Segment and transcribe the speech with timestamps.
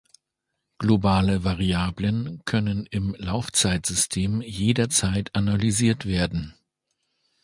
[0.79, 6.55] Globale Variablen können im Laufzeitsystem jederzeit analysiert werden.